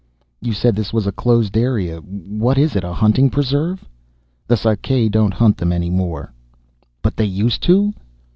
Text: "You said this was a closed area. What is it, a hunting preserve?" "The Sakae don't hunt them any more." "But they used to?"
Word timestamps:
"You 0.41 0.53
said 0.53 0.75
this 0.75 0.91
was 0.91 1.05
a 1.05 1.11
closed 1.11 1.55
area. 1.55 1.99
What 1.99 2.57
is 2.57 2.75
it, 2.75 2.83
a 2.83 2.91
hunting 2.91 3.29
preserve?" 3.29 3.85
"The 4.47 4.55
Sakae 4.57 5.09
don't 5.11 5.35
hunt 5.35 5.57
them 5.57 5.71
any 5.71 5.91
more." 5.91 6.33
"But 7.03 7.17
they 7.17 7.25
used 7.25 7.61
to?" 7.65 7.93